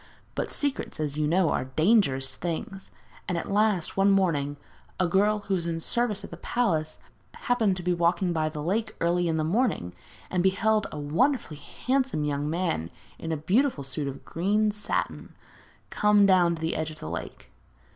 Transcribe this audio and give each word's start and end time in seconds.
But 0.33 0.49
secrets, 0.49 0.99
as 0.99 1.15
you 1.15 1.27
know, 1.27 1.51
are 1.51 1.65
dangerous 1.65 2.35
things, 2.35 2.89
and 3.29 3.37
at 3.37 3.51
last, 3.51 3.95
one 3.95 4.09
morning, 4.09 4.57
a 4.99 5.07
girl 5.07 5.41
who 5.41 5.53
was 5.53 5.67
in 5.67 5.79
service 5.79 6.23
at 6.23 6.31
the 6.31 6.37
palace 6.37 6.97
happened 7.35 7.77
to 7.77 7.83
be 7.83 7.93
walking 7.93 8.33
by 8.33 8.49
the 8.49 8.63
lake 8.63 8.95
early 8.99 9.27
in 9.27 9.37
the 9.37 9.43
morning 9.43 9.93
and 10.31 10.41
beheld 10.41 10.87
a 10.91 10.97
wonderfully 10.97 11.57
handsome 11.57 12.23
young 12.25 12.49
man, 12.49 12.89
in 13.19 13.31
a 13.31 13.37
beautiful 13.37 13.83
suit 13.83 14.07
of 14.07 14.25
green 14.25 14.71
satin, 14.71 15.35
come 15.91 16.25
down 16.25 16.55
to 16.55 16.61
the 16.61 16.75
edge 16.75 16.89
of 16.89 16.97
the 16.97 17.07
lake. 17.07 17.51